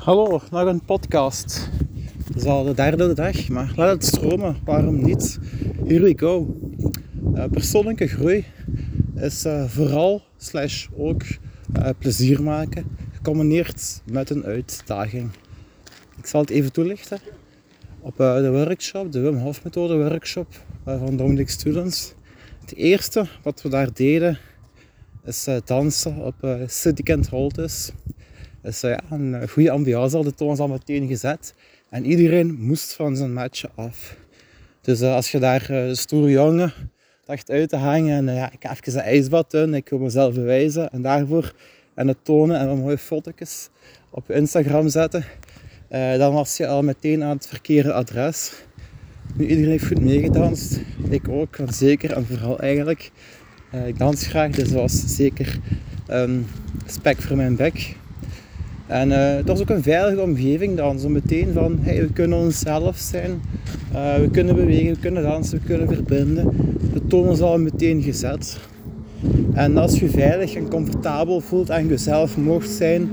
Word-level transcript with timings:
Hallo, 0.00 0.40
nog 0.50 0.66
een 0.66 0.84
podcast. 0.84 1.70
Het 2.26 2.36
is 2.36 2.44
al 2.44 2.64
de 2.64 2.74
derde 2.74 3.12
dag, 3.12 3.48
maar 3.48 3.72
laat 3.76 3.92
het 3.92 4.04
stromen. 4.04 4.56
Waarom 4.64 5.04
niet? 5.04 5.38
Here 5.86 6.00
we 6.00 6.18
go. 6.18 6.56
Uh, 7.34 7.44
persoonlijke 7.44 8.06
groei 8.06 8.44
is 9.14 9.46
uh, 9.46 9.64
vooral 9.64 10.22
slash 10.36 10.86
ook 10.96 11.22
uh, 11.22 11.88
plezier 11.98 12.42
maken, 12.42 12.96
gecombineerd 13.12 14.02
met 14.10 14.30
een 14.30 14.44
uitdaging. 14.44 15.30
Ik 16.18 16.26
zal 16.26 16.40
het 16.40 16.50
even 16.50 16.72
toelichten. 16.72 17.18
Op 18.00 18.16
de 18.16 18.50
workshop, 18.50 19.12
de 19.12 19.20
Wim 19.20 19.36
Hof 19.36 19.64
methode 19.64 19.96
workshop 19.96 20.64
van 20.84 21.16
Dominic 21.16 21.48
Students. 21.48 22.14
Het 22.60 22.74
eerste 22.74 23.26
wat 23.42 23.62
we 23.62 23.68
daar 23.68 23.92
deden 23.92 24.38
is 25.24 25.48
dansen 25.64 26.16
op 26.16 26.34
City 26.66 27.02
Kent 27.02 27.28
Holtes. 27.28 27.92
Dus 28.62 28.80
ja, 28.80 29.00
een 29.10 29.48
goede 29.48 29.70
ambiance 29.70 30.14
hadden 30.14 30.34
toen 30.34 30.58
al 30.58 30.68
meteen 30.68 31.06
gezet. 31.06 31.54
En 31.88 32.04
iedereen 32.04 32.56
moest 32.60 32.92
van 32.92 33.16
zijn 33.16 33.32
matje 33.32 33.70
af. 33.74 34.16
Dus 34.80 35.00
uh, 35.00 35.14
als 35.14 35.30
je 35.30 35.38
daar 35.38 35.70
uh, 35.70 35.94
stoere 35.94 36.30
jongen 36.30 36.72
dacht 37.24 37.50
uit 37.50 37.68
te 37.68 37.76
hangen 37.76 38.28
en 38.28 38.34
ja, 38.34 38.52
ik 38.52 38.58
ga 38.60 38.72
even 38.72 38.92
een 38.92 39.04
ijsbad 39.04 39.50
doen, 39.50 39.74
ik 39.74 39.88
wil 39.88 39.98
mezelf 39.98 40.34
bewijzen 40.34 40.90
en 40.90 41.02
daarvoor 41.02 41.54
en 41.94 42.08
het 42.08 42.16
tonen 42.22 42.58
en 42.58 42.68
wat 42.68 42.76
mooie 42.76 42.98
foto's 42.98 43.68
op 44.10 44.30
Instagram 44.30 44.88
zetten, 44.88 45.24
dan 45.88 46.32
was 46.32 46.56
je 46.56 46.66
al 46.66 46.82
meteen 46.82 47.22
aan 47.22 47.36
het 47.36 47.46
verkeerde 47.46 47.92
adres. 47.92 48.52
Nu, 49.34 49.46
iedereen 49.46 49.70
heeft 49.70 49.86
goed 49.86 50.00
meegedanst. 50.00 50.80
Ik 51.08 51.28
ook, 51.28 51.56
zeker 51.66 52.12
en 52.12 52.26
vooral 52.26 52.60
eigenlijk. 52.60 53.10
ik 53.86 53.98
dans 53.98 54.26
graag, 54.26 54.50
dus 54.50 54.68
dat 54.68 54.80
was 54.80 55.16
zeker 55.16 55.58
um, 56.10 56.46
spek 56.86 57.22
voor 57.22 57.36
mijn 57.36 57.56
bek. 57.56 57.96
En 58.90 59.08
uh, 59.08 59.16
het 59.16 59.46
was 59.46 59.60
ook 59.60 59.70
een 59.70 59.82
veilige 59.82 60.20
omgeving 60.22 60.76
dan. 60.76 60.98
Zo 60.98 61.08
meteen 61.08 61.52
van, 61.52 61.78
we 61.84 62.08
kunnen 62.12 62.38
onszelf 62.38 62.96
zijn. 62.96 63.42
Uh, 63.92 64.14
we 64.14 64.28
kunnen 64.30 64.54
bewegen, 64.54 64.94
we 64.94 65.00
kunnen 65.00 65.22
dansen, 65.22 65.58
we 65.58 65.64
kunnen 65.66 65.88
verbinden. 65.88 66.50
De 66.92 67.06
toon 67.06 67.30
is 67.30 67.40
al 67.40 67.58
meteen 67.58 68.02
gezet. 68.02 68.58
En 69.52 69.76
als 69.76 70.00
je 70.00 70.08
veilig 70.08 70.54
en 70.54 70.68
comfortabel 70.68 71.40
voelt 71.40 71.70
en 71.70 71.86
jezelf 71.86 72.36
mocht 72.36 72.70
zijn, 72.70 73.10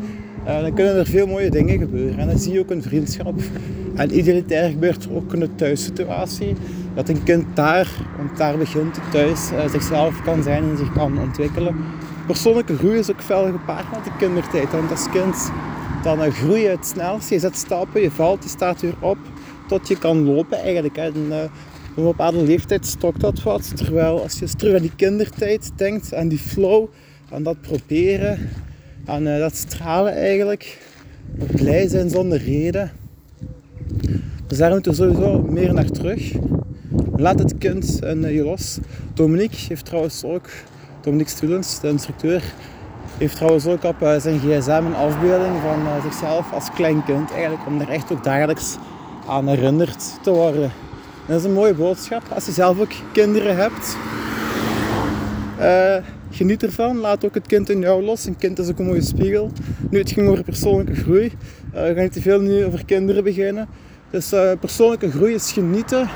uh, 0.47 0.61
dan 0.61 0.73
kunnen 0.73 0.95
er 0.95 1.05
veel 1.05 1.27
mooie 1.27 1.49
dingen 1.49 1.79
gebeuren. 1.79 2.19
En 2.19 2.27
dan 2.27 2.39
zie 2.39 2.53
je 2.53 2.59
ook 2.59 2.71
een 2.71 2.83
vriendschap. 2.83 3.39
En 3.95 4.17
idealitair 4.17 4.69
gebeurt 4.69 5.03
er 5.03 5.15
ook 5.15 5.33
een 5.33 5.55
thuissituatie. 5.55 6.53
Dat 6.95 7.09
een 7.09 7.23
kind 7.23 7.45
daar, 7.53 7.87
want 8.17 8.37
daar 8.37 8.57
begint 8.57 8.95
het 8.95 9.11
thuis, 9.11 9.49
zichzelf 9.71 10.23
kan 10.23 10.43
zijn 10.43 10.63
en 10.63 10.77
zich 10.77 10.93
kan 10.93 11.19
ontwikkelen 11.19 11.75
persoonlijke 12.27 12.77
groei 12.77 12.97
is 12.97 13.11
ook 13.11 13.21
veel 13.21 13.51
gepaard 13.51 13.91
met 13.91 14.03
de 14.03 14.11
kindertijd. 14.17 14.71
Want 14.71 14.91
als 14.91 15.09
kind 15.09 15.51
dan 16.15 16.31
groei 16.31 16.61
je 16.61 16.69
het 16.69 16.85
snelst. 16.85 17.29
Je 17.29 17.39
zet 17.39 17.55
stappen, 17.55 18.01
je 18.01 18.11
valt, 18.11 18.43
je 18.43 18.49
staat 18.49 18.81
weer 18.81 18.95
op 18.99 19.17
tot 19.67 19.87
je 19.87 19.97
kan 19.97 20.23
lopen 20.23 20.59
eigenlijk. 20.59 20.97
En, 20.97 21.13
op 21.97 22.03
een 22.03 22.09
bepaalde 22.09 22.43
leeftijd 22.43 22.85
stokt 22.85 23.21
dat 23.21 23.43
wat. 23.43 23.77
Terwijl 23.77 24.21
als 24.21 24.39
je 24.39 24.47
terug 24.47 24.75
aan 24.75 24.81
die 24.81 24.95
kindertijd 24.95 25.71
denkt, 25.75 26.13
aan 26.13 26.27
die 26.27 26.37
flow, 26.37 26.87
aan 27.31 27.43
dat 27.43 27.61
proberen, 27.61 28.49
aan 29.05 29.27
uh, 29.27 29.39
dat 29.39 29.55
stralen 29.55 30.13
eigenlijk, 30.13 30.77
blij 31.51 31.87
zijn 31.87 32.09
zonder 32.09 32.37
reden. 32.37 32.91
Dus 34.47 34.57
daar 34.57 34.71
moeten 34.71 34.91
we 34.91 34.97
sowieso 34.97 35.41
meer 35.41 35.73
naar 35.73 35.89
terug. 35.89 36.31
Laat 37.15 37.39
het 37.39 37.57
kind 37.57 37.99
en 38.03 38.23
uh, 38.23 38.35
je 38.35 38.43
los. 38.43 38.77
Dominique 39.13 39.59
heeft 39.67 39.85
trouwens 39.85 40.23
ook 40.23 40.49
Dominique 41.01 41.31
Stulens, 41.31 41.79
de 41.79 41.87
instructeur, 41.87 42.43
heeft 43.17 43.35
trouwens 43.35 43.65
ook 43.65 43.83
op 43.83 44.01
uh, 44.01 44.15
zijn 44.17 44.39
gsm 44.39 44.81
een 44.85 44.95
afbeelding 44.95 45.61
van 45.61 45.81
uh, 45.81 46.03
zichzelf 46.03 46.53
als 46.53 46.71
klein 46.71 47.03
kind. 47.03 47.31
Eigenlijk 47.31 47.65
om 47.67 47.81
er 47.81 47.89
echt 47.89 48.11
ook 48.11 48.23
dagelijks 48.23 48.77
aan 49.27 49.47
herinnerd 49.47 50.23
te 50.23 50.31
worden. 50.31 50.71
dat 51.25 51.39
is 51.39 51.45
een 51.45 51.53
mooie 51.53 51.73
boodschap. 51.73 52.21
Als 52.33 52.45
je 52.45 52.51
zelf 52.51 52.79
ook 52.79 52.91
kinderen 53.11 53.55
hebt, 53.55 53.97
uh, 55.59 55.95
geniet 56.31 56.63
ervan. 56.63 56.97
Laat 56.97 57.25
ook 57.25 57.33
het 57.33 57.47
kind 57.47 57.69
in 57.69 57.79
jou 57.79 58.03
los. 58.03 58.25
Een 58.25 58.37
kind 58.37 58.59
is 58.59 58.69
ook 58.69 58.79
een 58.79 58.85
mooie 58.85 59.01
spiegel. 59.01 59.51
Nu, 59.89 59.99
het 59.99 60.11
ging 60.11 60.29
over 60.29 60.43
persoonlijke 60.43 60.95
groei. 60.95 61.31
we 61.71 61.91
gaan 61.93 62.03
niet 62.03 62.13
te 62.13 62.21
veel 62.21 62.39
nu 62.39 62.65
over 62.65 62.85
kinderen 62.85 63.23
beginnen. 63.23 63.67
Dus 64.09 64.33
persoonlijke 64.59 65.11
groei 65.11 65.33
is 65.33 65.51
genieten, 65.51 66.09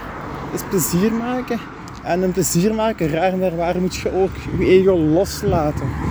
is 0.54 0.62
plezier 0.70 1.12
maken 1.12 1.60
en 2.04 2.22
een 2.22 2.32
plezier 2.32 2.74
maken, 2.74 3.10
raar 3.10 3.38
maar 3.38 3.56
waar 3.56 3.82
moet 3.82 3.96
je 3.96 4.12
ook 4.12 4.32
je 4.60 4.66
ego 4.66 4.98
loslaten. 4.98 6.11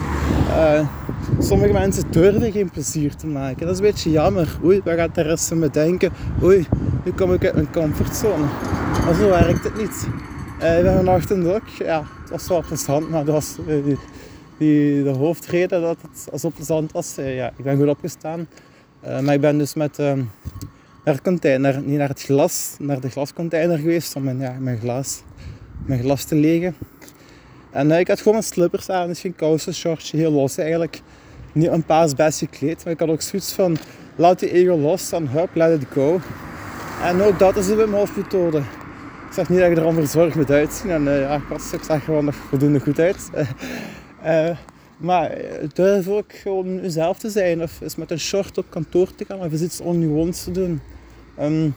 Uh, 0.51 0.89
sommige 1.39 1.73
mensen 1.73 2.11
durven 2.11 2.53
geen 2.53 2.71
plezier 2.71 3.17
te 3.17 3.27
maken. 3.27 3.67
Dat 3.67 3.71
is 3.71 3.77
een 3.77 3.85
beetje 3.85 4.11
jammer. 4.11 4.59
Oei, 4.65 4.81
wat 4.85 4.95
gaat 4.95 5.15
de 5.15 5.23
rest 5.23 5.49
van 5.49 5.59
me 5.59 5.71
denken? 5.71 6.13
Oei, 6.43 6.67
nu 7.05 7.13
kom 7.13 7.33
ik 7.33 7.45
uit 7.45 7.55
mijn 7.55 7.73
comfortzone. 7.73 8.45
Maar 9.05 9.15
zo 9.15 9.29
werkt 9.29 9.65
het 9.65 9.77
niet. 9.77 10.09
Uh, 10.63 10.79
ik 10.79 10.83
ben 10.83 10.97
vanochtend 10.97 11.47
ook, 11.47 11.69
ja, 11.79 12.05
het 12.21 12.31
was 12.31 12.49
wel 12.49 12.65
plezant, 12.67 13.11
maar 13.11 13.25
dat 13.25 13.35
was 13.35 13.57
die, 13.85 13.99
die, 14.59 15.03
de 15.03 15.11
hoofdreden 15.11 15.81
dat 15.81 15.97
het 16.03 16.41
zo 16.41 16.51
plezant 16.51 16.93
was. 16.93 17.15
ja, 17.17 17.53
ik 17.57 17.65
ben 17.65 17.77
goed 17.77 17.89
opgestaan. 17.89 18.49
maar 19.03 19.35
ik 19.35 19.41
ben 19.41 19.59
dus 19.59 19.75
met 19.75 19.99
ehm, 19.99 20.23
naar, 21.05 21.23
container, 21.23 21.83
niet 21.83 21.99
naar 21.99 22.09
het 22.09 22.23
glas, 22.23 22.77
naar 22.79 23.01
de 23.01 23.11
glascontainer 23.11 23.79
geweest 23.79 24.17
om 24.17 24.23
mijn, 24.23 24.39
ja, 24.39 24.57
mijn 24.59 24.79
glas 24.79 25.23
mijn 25.87 26.01
glas 26.01 26.25
te 26.25 26.35
legen. 26.35 26.75
En 27.73 27.91
uh, 27.91 27.99
ik 27.99 28.09
had 28.09 28.19
gewoon 28.19 28.33
mijn 28.33 28.47
slippers 28.47 28.91
aan, 28.91 29.09
dus 29.09 29.21
geen 29.21 29.37
kousen, 29.37 29.75
shortje, 29.75 30.17
heel 30.17 30.33
los 30.33 30.59
eigenlijk. 30.59 31.01
Niet 31.53 31.69
een 31.69 31.85
paas 31.85 32.15
best 32.15 32.39
gekleed, 32.39 32.85
maar 32.85 32.93
ik 32.93 32.99
had 32.99 33.09
ook 33.09 33.21
zoiets 33.21 33.53
van, 33.53 33.77
laat 34.17 34.39
die 34.39 34.53
ego 34.53 34.77
los 34.77 35.13
en 35.13 35.29
hup, 35.29 35.49
let 35.55 35.83
it 35.83 35.89
go. 35.93 36.21
En 37.03 37.23
ook 37.23 37.39
dat 37.39 37.57
is 37.57 37.67
de 37.67 37.75
Wim 37.75 37.93
Hof 37.93 38.17
methode. 38.17 38.59
Ik 39.29 39.37
zeg 39.37 39.49
niet 39.49 39.59
dat 39.59 39.69
je 39.69 39.75
er 39.75 39.83
allemaal 39.83 40.03
verzorgd 40.03 40.35
moet 40.35 40.51
uitzien. 40.51 40.91
En 40.91 41.03
uh, 41.03 41.21
ja, 41.21 41.35
ik, 41.35 41.43
was, 41.49 41.73
ik 41.73 41.83
zag 41.83 42.05
gewoon 42.05 42.25
nog 42.25 42.35
voldoende 42.35 42.81
goed 42.81 42.99
uit. 42.99 43.31
uh, 44.25 44.57
maar 44.97 45.39
durf 45.73 46.09
ook 46.09 46.33
gewoon 46.33 46.81
jezelf 46.81 47.19
te 47.19 47.31
zijn. 47.31 47.63
Of 47.63 47.81
eens 47.81 47.97
met 47.97 48.11
een 48.11 48.21
short 48.21 48.59
op 48.59 48.67
kantoor 48.69 49.15
te 49.15 49.25
gaan. 49.25 49.39
Of 49.39 49.53
eens 49.53 49.63
iets 49.63 49.81
ongewoons 49.81 50.45
te 50.45 50.51
doen. 50.51 50.81
Um, 51.41 51.75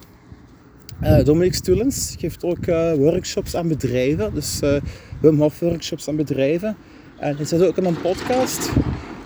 uh, 1.04 1.24
Dominic 1.24 1.54
Stulens 1.54 2.16
geeft 2.20 2.44
ook 2.44 2.66
uh, 2.66 2.94
workshops 2.94 3.56
aan 3.56 3.68
bedrijven. 3.68 4.34
Dus 4.34 4.60
uh, 4.64 4.76
Wim 5.22 5.40
Hof 5.40 5.60
workshops 5.60 6.08
aan 6.08 6.16
bedrijven. 6.16 6.76
En 7.20 7.36
hij 7.36 7.46
zit 7.46 7.66
ook 7.66 7.78
in 7.78 7.86
een 7.86 8.02
podcast. 8.02 8.70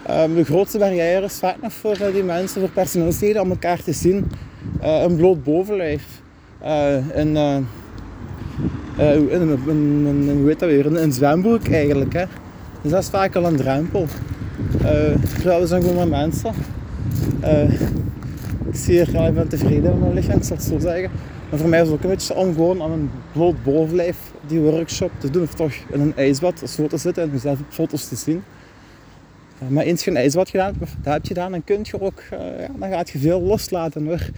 Um, 0.09 0.35
de 0.35 0.43
grootste 0.43 0.77
barrière 0.77 1.25
is 1.25 1.33
vaak 1.33 1.61
nog 1.61 1.73
voor 1.73 1.97
die 2.13 2.23
mensen, 2.23 2.61
voor 2.61 2.69
personeelsleden, 2.69 3.41
om 3.41 3.49
elkaar 3.49 3.83
te 3.83 3.93
zien. 3.93 4.31
een 4.81 5.15
bloot 5.15 5.43
bovenlijf. 5.43 6.03
weet 10.43 10.59
dat 10.59 10.69
weer, 10.69 10.85
een 10.85 11.11
zwembroek 11.11 11.67
eigenlijk. 11.67 12.13
Hè. 12.13 12.23
Dus 12.81 12.91
dat 12.91 13.03
is 13.03 13.09
vaak 13.09 13.35
al 13.35 13.45
een 13.45 13.55
drempel. 13.55 14.05
terwijl 15.33 15.59
we 15.59 15.67
zijn 15.67 15.81
gewoon 15.81 15.95
maar 15.95 16.07
mensen. 16.07 16.53
Ik 18.67 18.75
zie 18.75 18.93
hier, 18.93 19.37
ik 19.37 19.49
tevreden 19.49 19.83
met 19.83 19.99
mijn 19.99 20.13
lichaam, 20.13 20.37
ik 20.37 20.43
zal 20.43 20.55
het 20.55 20.65
zo 20.65 20.79
zeggen. 20.79 21.11
Maar 21.49 21.59
voor 21.59 21.69
mij 21.69 21.81
is 21.81 21.87
het 21.87 21.95
ook 21.95 22.03
een 22.03 22.09
beetje 22.09 22.35
om 22.35 22.53
gewoon 22.53 22.81
aan 22.81 22.91
een 22.91 23.09
bloot 23.31 23.63
bovenlijf 23.63 24.17
die 24.47 24.59
workshop 24.59 25.11
te 25.17 25.29
doen. 25.29 25.43
Of 25.43 25.53
toch 25.53 25.73
in 25.91 25.99
een 25.99 26.15
ijsbad 26.15 26.61
als 26.61 26.75
te 26.75 26.97
zitten 26.97 27.23
en 27.23 27.29
jezelf 27.31 27.59
op 27.59 27.65
foto's 27.69 28.07
te 28.07 28.15
zien. 28.15 28.43
Uh, 29.63 29.69
maar 29.69 29.83
eens 29.83 30.03
je 30.03 30.11
een 30.11 30.17
ijsbad 30.17 30.49
gedaan 30.49 30.75
hebt, 30.79 30.91
dat 31.03 31.13
heb 31.13 31.21
je 31.21 31.27
gedaan, 31.27 31.51
dan 31.51 31.63
kun 31.63 31.79
je 31.81 32.01
ook, 32.01 32.21
uh, 32.33 32.39
ja, 32.59 32.69
dan 32.79 32.89
gaat 32.89 33.09
je 33.09 33.19
veel 33.19 33.41
loslaten 33.41 34.05
hoor. 34.05 34.29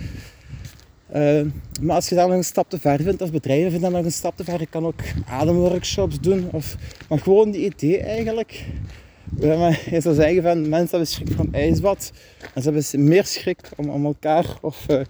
Uh, 1.16 1.42
maar 1.82 1.96
als 1.96 2.10
je 2.10 2.16
daar 2.16 2.28
nog 2.28 2.38
een 2.38 2.44
stap 2.44 2.70
te 2.70 2.80
ver 2.80 3.02
vindt, 3.02 3.22
of 3.22 3.32
bedrijven 3.32 3.72
vinden 3.72 3.92
dat 3.92 4.00
nog 4.00 4.06
een 4.06 4.18
stap 4.18 4.38
te 4.38 4.44
ver, 4.44 4.60
je 4.60 4.66
kan 4.66 4.86
ook 4.86 5.02
ademworkshops 5.30 6.20
doen. 6.20 6.48
Of, 6.52 6.76
maar 7.10 7.20
gewoon 7.20 7.52
die 7.52 7.66
idee 7.66 8.00
eigenlijk. 8.00 8.66
Je 9.90 9.98
zou 10.02 10.16
zeggen 10.16 10.44
van 10.44 10.70
mensen 10.70 10.90
hebben 10.90 11.08
schrik 11.08 11.32
van 11.32 11.54
ijsbad. 11.54 12.12
En 12.54 12.62
ze 12.62 12.72
hebben 12.72 13.04
meer 13.04 13.26
schrik 13.26 13.60
om, 13.76 13.90
om 13.90 14.06
elkaar 14.06 14.46
of 14.62 14.86
uh, 14.90 15.02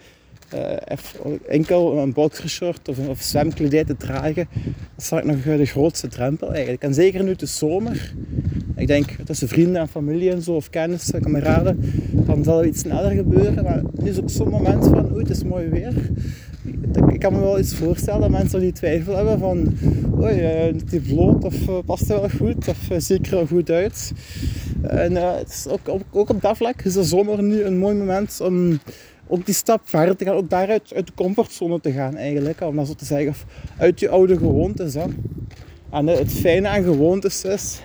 enkel 1.47 1.97
een 1.97 2.13
boxershort 2.13 2.89
of, 2.89 3.07
of 3.07 3.21
zwemkledij 3.21 3.83
te 3.83 3.97
dragen, 3.97 4.47
dat 4.95 5.03
is 5.03 5.09
nog 5.09 5.43
de 5.43 5.65
grootste 5.65 6.07
drempel 6.07 6.53
eigenlijk. 6.53 6.83
En 6.83 6.93
zeker 6.93 7.23
nu 7.23 7.35
de 7.35 7.45
zomer, 7.45 8.13
ik 8.75 8.87
denk 8.87 9.15
tussen 9.25 9.47
vrienden 9.47 9.81
en 9.81 9.87
familie 9.87 10.31
en 10.31 10.41
zo, 10.41 10.51
of 10.51 10.69
kennissen, 10.69 11.21
kameraden, 11.21 11.93
dan 12.11 12.43
zal 12.43 12.59
er 12.59 12.65
iets 12.65 12.79
sneller 12.79 13.11
gebeuren. 13.11 13.63
Maar 13.63 13.81
nu 13.93 14.09
is 14.09 14.21
ook 14.21 14.29
zo'n 14.29 14.49
moment 14.49 14.83
van, 14.83 15.11
oei, 15.11 15.21
het 15.21 15.29
is 15.29 15.43
mooi 15.43 15.67
weer. 15.67 15.93
Ik 17.11 17.19
kan 17.19 17.33
me 17.33 17.39
wel 17.39 17.59
iets 17.59 17.75
voorstellen 17.75 18.21
dat 18.21 18.29
mensen 18.29 18.59
die 18.59 18.71
twijfel 18.71 19.15
hebben 19.15 19.39
van, 19.39 19.77
oei, 20.19 20.67
uh, 20.67 20.73
die 20.85 21.01
vloot 21.01 21.43
of 21.43 21.67
uh, 21.67 21.77
past 21.85 22.07
hij 22.07 22.19
wel 22.19 22.29
goed 22.29 22.67
of 22.67 22.89
uh, 22.91 22.97
zie 22.99 23.17
ik 23.17 23.25
er 23.25 23.35
wel 23.35 23.45
goed 23.45 23.69
uit. 23.69 24.11
En 24.81 25.15
het 25.15 25.49
is 25.49 25.67
ook, 25.67 26.03
ook, 26.11 26.29
op 26.29 26.41
dat 26.41 26.57
vlak 26.57 26.81
is 26.81 26.93
de 26.93 27.03
zomer 27.03 27.43
nu 27.43 27.63
een 27.63 27.77
mooi 27.77 27.95
moment 27.95 28.41
om 28.41 28.79
ook 29.27 29.45
die 29.45 29.55
stap 29.55 29.81
verder 29.83 30.15
te 30.15 30.25
gaan, 30.25 30.35
ook 30.35 30.49
daaruit 30.49 30.93
uit 30.95 31.07
de 31.07 31.13
comfortzone 31.15 31.79
te 31.79 31.91
gaan 31.91 32.15
eigenlijk, 32.15 32.61
om 32.61 32.75
dat 32.75 32.87
zo 32.87 32.93
te 32.93 33.05
zeggen, 33.05 33.29
of 33.29 33.45
uit 33.77 33.99
je 33.99 34.09
oude 34.09 34.37
gewoontes. 34.37 34.93
Hè. 34.93 35.05
En 35.91 36.07
het 36.07 36.31
fijne 36.31 36.67
aan 36.67 36.83
gewoontes 36.83 37.43
is, 37.43 37.81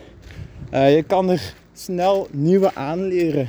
je 0.71 1.05
kan 1.07 1.31
er 1.31 1.55
snel 1.73 2.29
nieuwe 2.31 2.75
aanleren. 2.75 3.49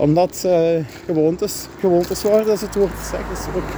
Omdat 0.00 0.42
uh, 0.46 0.84
gewoontes, 1.06 1.66
gewoontes 1.78 2.22
worden, 2.22 2.50
als 2.50 2.60
het 2.60 2.74
woord 2.74 2.98
zegt. 3.10 3.28
Dus 3.28 3.54
ook 3.54 3.68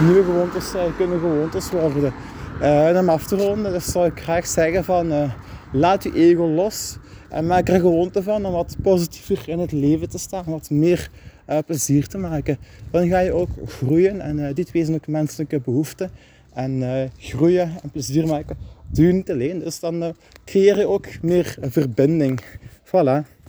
nieuwe 0.00 0.24
gewoontes 0.24 0.74
uh, 0.74 0.82
kunnen 0.96 1.20
gewoontes 1.20 1.70
worden. 1.70 2.12
Uh, 2.60 2.88
en 2.88 2.98
om 2.98 3.08
af 3.08 3.26
te 3.26 3.36
ronden, 3.36 3.72
dus 3.72 3.84
zou 3.92 4.06
ik 4.06 4.20
graag 4.20 4.46
zeggen 4.46 4.84
van 4.84 5.30
laat 5.72 6.02
je 6.02 6.14
ego 6.14 6.46
los. 6.48 6.96
En 7.28 7.46
maak 7.46 7.68
er 7.68 7.80
gewoonte 7.80 8.22
van 8.22 8.44
om 8.44 8.52
wat 8.52 8.76
positiever 8.82 9.48
in 9.48 9.58
het 9.58 9.72
leven 9.72 10.08
te 10.08 10.18
staan. 10.18 10.44
Wat 10.46 10.70
meer 10.70 11.10
plezier 11.66 12.06
te 12.06 12.18
maken. 12.18 12.58
Dan 12.90 13.08
ga 13.08 13.18
je 13.18 13.32
ook 13.32 13.48
groeien. 13.66 14.20
En 14.20 14.54
dit 14.54 14.70
wezen 14.70 15.00
menselijke 15.06 15.60
behoeften. 15.60 16.10
En 16.52 16.82
groeien 17.18 17.70
en 17.82 17.90
plezier 17.90 18.26
maken 18.26 18.56
doe 18.86 19.06
je 19.06 19.12
niet 19.12 19.30
alleen. 19.30 19.58
Dus 19.58 19.80
dan 19.80 20.14
creëer 20.44 20.78
je 20.78 20.86
ook 20.86 21.06
meer 21.22 21.56
verbinding. 21.60 22.40
Voilà. 22.84 23.41